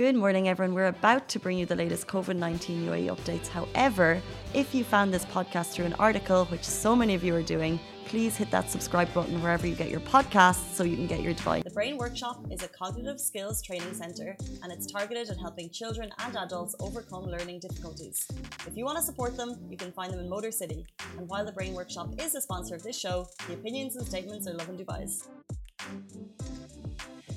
[0.00, 0.74] Good morning, everyone.
[0.74, 3.48] We're about to bring you the latest COVID 19 UAE updates.
[3.48, 4.22] However,
[4.54, 7.78] if you found this podcast through an article, which so many of you are doing,
[8.06, 11.34] please hit that subscribe button wherever you get your podcasts so you can get your
[11.34, 11.64] device.
[11.64, 16.08] The Brain Workshop is a cognitive skills training centre and it's targeted at helping children
[16.20, 18.26] and adults overcome learning difficulties.
[18.66, 20.86] If you want to support them, you can find them in Motor City.
[21.18, 24.48] And while the Brain Workshop is a sponsor of this show, the opinions and statements
[24.48, 25.28] are Lovin Dubai's.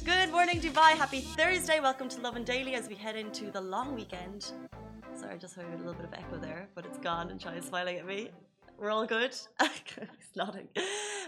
[0.06, 0.98] Good morning, Dubai.
[0.98, 1.80] Happy Thursday.
[1.80, 4.52] Welcome to Lovin Daily as we head into the long weekend.
[5.16, 7.56] Sorry, I just heard a little bit of echo there, but it's gone and Chai
[7.56, 8.30] is smiling at me.
[8.78, 9.34] We're all good.
[9.62, 10.68] He's nodding.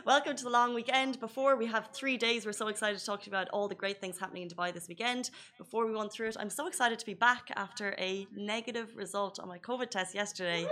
[0.05, 1.21] Welcome to the long weekend.
[1.21, 3.75] Before we have three days, we're so excited to talk to you about all the
[3.75, 5.29] great things happening in Dubai this weekend.
[5.57, 9.39] Before we run through it, I'm so excited to be back after a negative result
[9.39, 10.67] on my COVID test yesterday.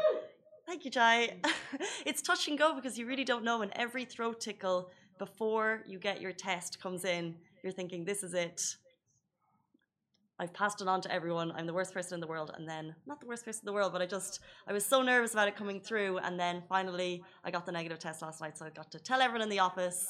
[0.67, 1.37] Thank you, Jai.
[2.05, 5.99] it's touch and go because you really don't know, and every throat tickle before you
[5.99, 8.61] get your test comes in you're thinking, this is it.
[10.39, 11.51] I've passed it on to everyone.
[11.51, 12.51] I'm the worst person in the world.
[12.57, 15.01] And then, not the worst person in the world, but I just, I was so
[15.01, 16.17] nervous about it coming through.
[16.17, 18.57] And then finally, I got the negative test last night.
[18.57, 20.05] So I got to tell everyone in the office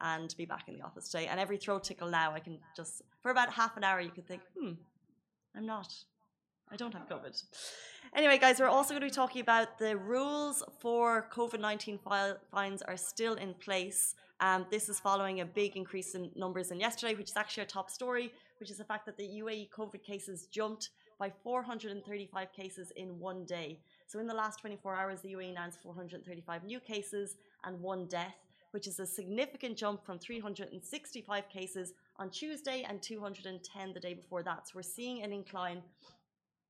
[0.00, 1.26] and be back in the office today.
[1.26, 4.26] And every throat tickle now, I can just, for about half an hour, you could
[4.26, 4.72] think, hmm,
[5.56, 5.92] I'm not.
[6.70, 7.42] I don't have COVID.
[8.16, 11.98] Anyway, guys, we're also going to be talking about the rules for COVID 19
[12.50, 14.14] fines are still in place.
[14.44, 17.66] Um, this is following a big increase in numbers in yesterday, which is actually our
[17.66, 22.92] top story, which is the fact that the UAE COVID cases jumped by 435 cases
[22.96, 23.80] in one day.
[24.06, 28.34] So in the last 24 hours, the UAE announced 435 new cases and one death,
[28.72, 34.42] which is a significant jump from 365 cases on Tuesday and 210 the day before
[34.42, 34.68] that.
[34.68, 35.80] So we're seeing an incline.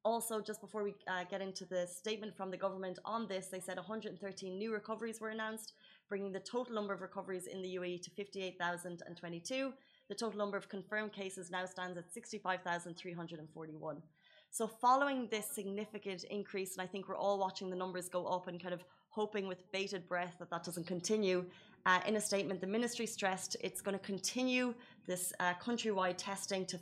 [0.05, 3.59] Also, just before we uh, get into the statement from the government on this, they
[3.59, 5.73] said 113 new recoveries were announced,
[6.09, 9.73] bringing the total number of recoveries in the UAE to 58,022.
[10.09, 14.03] The total number of confirmed cases now stands at 65,341.
[14.51, 18.47] So, following this significant increase, and I think we're all watching the numbers go up
[18.47, 21.45] and kind of hoping with bated breath that that doesn't continue.
[21.87, 24.75] Uh, in a statement, the ministry stressed it's going to continue
[25.07, 26.79] this uh, countrywide testing to,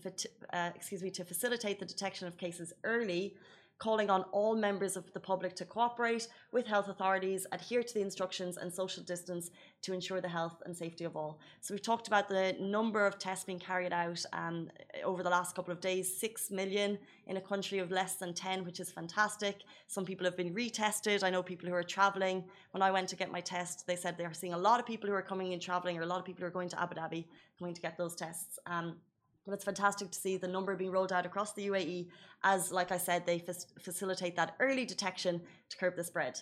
[0.53, 3.35] uh, excuse me, to facilitate the detection of cases early
[3.79, 8.01] calling on all members of the public to cooperate with health authorities, adhere to the
[8.01, 9.51] instructions and social distance
[9.83, 11.41] to ensure the health and safety of all.
[11.61, 14.71] So we've talked about the number of tests being carried out um,
[15.05, 18.65] over the last couple of days, 6 million in a country of less than 10,
[18.65, 19.63] which is fantastic.
[19.89, 21.25] Some people have been retested.
[21.25, 22.45] I know people who are traveling.
[22.71, 25.09] When I went to get my test, they said they're seeing a lot of people
[25.09, 26.95] who are coming in traveling or a lot of people who are going to Abu
[26.95, 27.25] Dhabi
[27.59, 28.59] going to get those tests.
[28.67, 28.97] Um,
[29.45, 32.09] but it's fantastic to see the number being rolled out across the UAE
[32.45, 33.43] as, like I said, they
[33.81, 36.41] facilitate that early detection to curb the spread.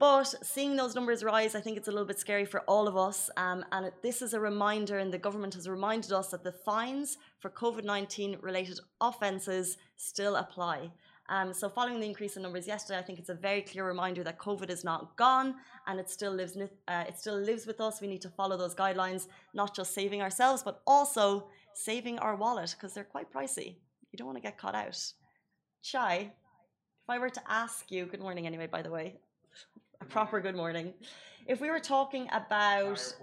[0.00, 2.96] But seeing those numbers rise, I think it's a little bit scary for all of
[2.96, 3.30] us.
[3.36, 7.16] Um, and this is a reminder, and the government has reminded us that the fines
[7.38, 10.90] for COVID 19 related offences still apply.
[11.28, 14.22] Um, so, following the increase in numbers yesterday, I think it's a very clear reminder
[14.24, 15.54] that COVID is not gone
[15.86, 16.56] and it still lives.
[16.56, 18.00] Uh, it still lives with us.
[18.00, 22.74] We need to follow those guidelines, not just saving ourselves, but also saving our wallet
[22.76, 23.76] because they're quite pricey.
[24.12, 24.98] You don't want to get caught out.
[25.82, 29.16] Chai, if I were to ask you, good morning anyway, by the way,
[30.00, 30.94] a proper good morning.
[31.46, 33.14] If we were talking about.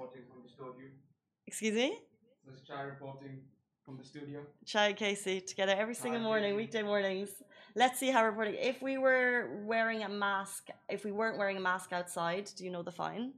[1.47, 1.97] Excuse me?
[2.45, 3.41] There's Chai reporting
[3.85, 4.41] from the studio.
[4.65, 7.29] Chai Casey together every single morning, weekday mornings.
[7.75, 8.55] Let's see how reporting.
[8.55, 12.71] If we were wearing a mask, if we weren't wearing a mask outside, do you
[12.71, 13.33] know the fine?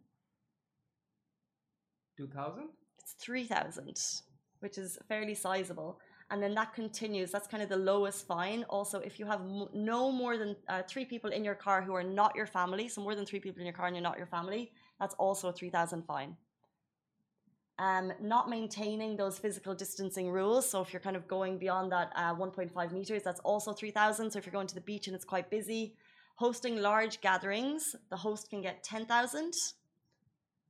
[2.17, 2.69] 2000?
[2.99, 3.97] It's 3000
[4.63, 5.99] which is fairly sizable.
[6.31, 7.31] And then that continues.
[7.31, 8.63] That's kind of the lowest fine.
[8.69, 9.41] Also, if you have
[9.73, 13.01] no more than uh, three people in your car who are not your family, so
[13.01, 15.53] more than three people in your car and you're not your family, that's also a
[15.53, 16.35] 3,000 fine.
[17.77, 20.69] Um, not maintaining those physical distancing rules.
[20.69, 24.31] So if you're kind of going beyond that uh, 1.5 meters, that's also 3,000.
[24.31, 25.95] So if you're going to the beach and it's quite busy,
[26.35, 29.53] hosting large gatherings, the host can get 10,000.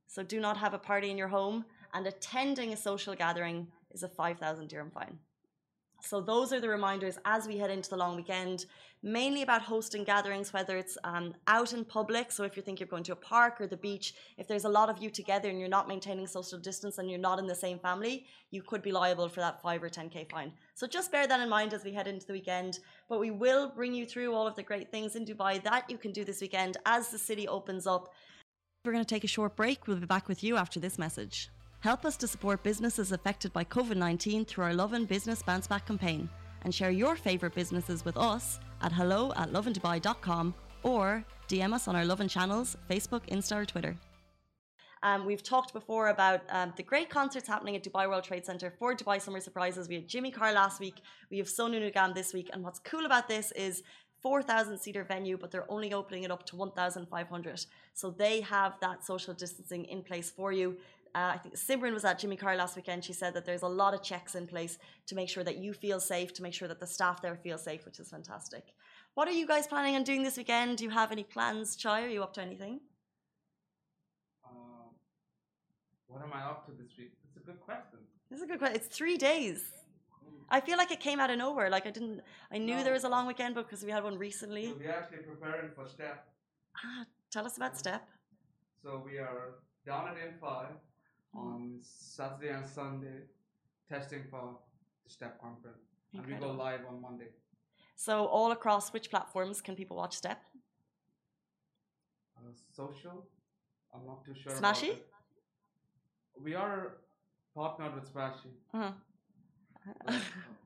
[0.06, 1.64] So do not have a party in your home.
[1.92, 5.18] And attending a social gathering is a 5,000 dirham fine.
[6.04, 8.66] So those are the reminders as we head into the long weekend,
[9.02, 12.30] mainly about hosting gatherings, whether it's um, out in public.
[12.30, 14.68] So if you think you're going to a park or the beach, if there's a
[14.68, 17.54] lot of you together and you're not maintaining social distance and you're not in the
[17.54, 20.52] same family, you could be liable for that five or 10k fine.
[20.74, 22.80] So just bear that in mind as we head into the weekend.
[23.08, 25.96] But we will bring you through all of the great things in Dubai that you
[25.96, 28.12] can do this weekend as the city opens up.
[28.84, 29.86] We're going to take a short break.
[29.86, 31.48] We'll be back with you after this message.
[31.84, 35.84] Help us to support businesses affected by COVID 19 through our Lovin Business Bounce Back
[35.86, 36.30] campaign
[36.62, 41.94] and share your favourite businesses with us at hello at lovindubai.com or DM us on
[41.94, 43.98] our Lovin channels, Facebook, Insta, or Twitter.
[45.02, 48.72] Um, we've talked before about um, the great concerts happening at Dubai World Trade Center
[48.78, 49.86] for Dubai Summer Surprises.
[49.86, 51.02] We had Jimmy Carr last week.
[51.30, 52.48] We have Sonu Nigam this week.
[52.54, 53.82] And what's cool about this is
[54.24, 57.66] 4,000 seater venue, but they're only opening it up to 1,500.
[57.92, 60.78] So they have that social distancing in place for you.
[61.14, 63.04] Uh, I think Simran was at Jimmy Carr last weekend.
[63.04, 64.78] She said that there's a lot of checks in place
[65.08, 67.58] to make sure that you feel safe, to make sure that the staff there feel
[67.58, 68.64] safe, which is fantastic.
[69.12, 70.78] What are you guys planning on doing this weekend?
[70.78, 72.02] Do you have any plans, Chai?
[72.04, 72.80] Are you up to anything?
[74.42, 74.88] Uh,
[76.06, 77.12] what am I up to this week?
[77.28, 77.98] It's a good question.
[78.30, 78.76] Is a good question.
[78.76, 79.83] It's three days.
[80.50, 81.70] I feel like it came out of nowhere.
[81.70, 82.20] Like I didn't.
[82.52, 84.66] I knew there was a long weekend because we had one recently.
[84.66, 86.24] So we're actually preparing for STEP.
[86.76, 88.06] Ah, tell us about Step.
[88.82, 89.56] So we are
[89.86, 90.66] down at M5
[91.34, 93.22] on Saturday and Sunday,
[93.88, 94.58] testing for
[95.04, 95.84] the STEP conference.
[96.12, 97.28] And we go live on Monday.
[97.96, 100.40] So all across which platforms can people watch Step?
[102.36, 103.26] Uh, social,
[103.94, 104.52] I'm not too sure.
[104.52, 104.98] Smashy?
[106.40, 106.98] We are
[107.54, 108.50] partnered with Smashy.
[108.72, 108.90] Uh-huh.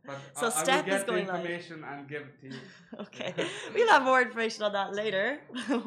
[0.07, 1.45] But, So I, I Step will is going the live.
[1.93, 2.61] and give it to you.
[3.01, 3.35] okay,
[3.75, 5.41] we'll have more information on that later.
[5.69, 5.81] Uh,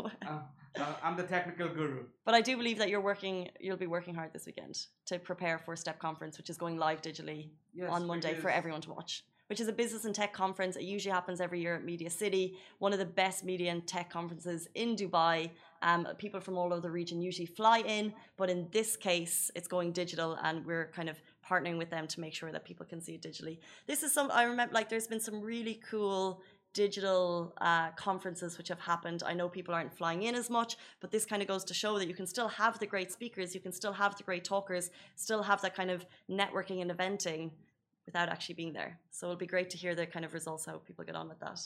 [0.79, 2.03] uh, I'm the technical guru.
[2.23, 3.49] but I do believe that you're working.
[3.59, 4.75] You'll be working hard this weekend
[5.07, 8.81] to prepare for Step Conference, which is going live digitally Yes, on Monday for everyone
[8.81, 9.25] to watch.
[9.47, 10.77] Which is a business and tech conference.
[10.77, 14.09] It usually happens every year at Media City, one of the best media and tech
[14.09, 15.49] conferences in Dubai.
[15.81, 19.67] Um, people from all over the region usually fly in, but in this case, it's
[19.67, 21.17] going digital, and we're kind of
[21.51, 23.57] partnering with them to make sure that people can see it digitally.
[23.87, 24.73] This is some I remember.
[24.73, 26.41] Like, there's been some really cool
[26.73, 29.23] digital uh, conferences which have happened.
[29.25, 31.99] I know people aren't flying in as much, but this kind of goes to show
[31.99, 34.89] that you can still have the great speakers, you can still have the great talkers,
[35.15, 37.51] still have that kind of networking and eventing
[38.05, 38.97] without actually being there.
[39.11, 41.39] So it'll be great to hear the kind of results, how people get on with
[41.39, 41.59] that.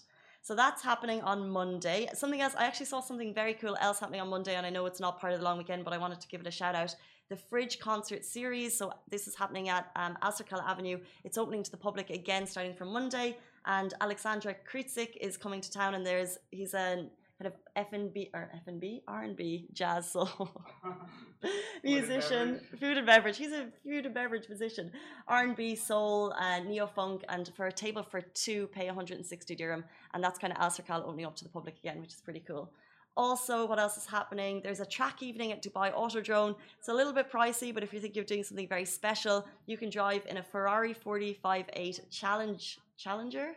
[0.46, 2.08] So that's happening on Monday.
[2.14, 4.86] Something else, I actually saw something very cool else happening on Monday, and I know
[4.86, 6.76] it's not part of the long weekend, but I wanted to give it a shout
[6.76, 6.96] out.
[7.30, 8.78] The Fridge Concert Series.
[8.78, 11.00] So this is happening at um, Avenue.
[11.24, 13.40] It's opening to the public again starting from Monday.
[13.66, 18.14] And Alexandra Kritzik is coming to town, and there's he's a kind of F and
[18.14, 20.50] B or F and B R and B jazz soul
[21.84, 22.80] musician, beverage.
[22.80, 23.38] food and beverage.
[23.38, 24.92] He's a food and beverage musician,
[25.28, 29.56] R and B, soul, uh, neo funk, and for a table for two, pay 160
[29.56, 29.84] dirham,
[30.14, 32.72] and that's kind of Alserkal opening up to the public again, which is pretty cool.
[33.18, 34.60] Also, what else is happening?
[34.62, 36.56] There's a track evening at Dubai Autodrome.
[36.80, 39.78] It's a little bit pricey, but if you think you're doing something very special, you
[39.78, 43.56] can drive in a Ferrari 458 Challenge Challenger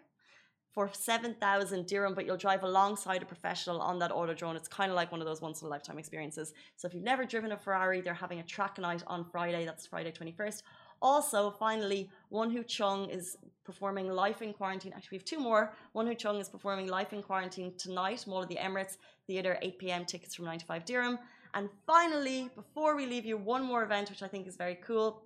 [0.78, 4.54] for 7,000 dirham, but you'll drive alongside a professional on that Autodrome.
[4.54, 6.52] It's kind of like one of those once in a lifetime experiences.
[6.76, 9.64] So if you've never driven a Ferrari, they're having a track night on Friday.
[9.64, 10.62] That's Friday 21st.
[11.02, 14.92] Also, finally, Wonho Chung is performing Life in Quarantine.
[14.94, 15.74] Actually, we have two more.
[15.96, 20.04] Wonho Chung is performing Life in Quarantine tonight, Mall of the Emirates Theatre, 8 p.m.
[20.04, 21.18] Tickets from 95 dirham.
[21.54, 25.24] And finally, before we leave you, one more event which I think is very cool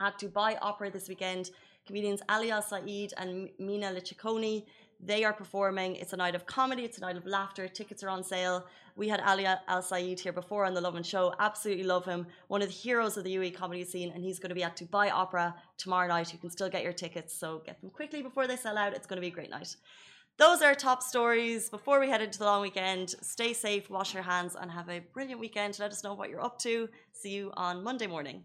[0.00, 1.50] at Dubai Opera this weekend.
[1.88, 4.62] Comedians Ali Al Saeed and Mina Liccione,
[5.00, 5.96] they are performing.
[5.96, 7.68] It's a night of comedy, it's a night of laughter.
[7.68, 8.66] Tickets are on sale.
[8.96, 11.32] We had Ali Al Saeed here before on the Lovin Show.
[11.38, 12.26] Absolutely love him.
[12.48, 14.76] One of the heroes of the UAE comedy scene, and he's going to be at
[14.76, 16.32] Dubai Opera tomorrow night.
[16.32, 18.94] You can still get your tickets, so get them quickly before they sell out.
[18.94, 19.76] It's going to be a great night.
[20.36, 21.68] Those are top stories.
[21.68, 25.00] Before we head into the long weekend, stay safe, wash your hands, and have a
[25.12, 25.78] brilliant weekend.
[25.78, 26.88] Let us know what you're up to.
[27.12, 28.44] See you on Monday morning.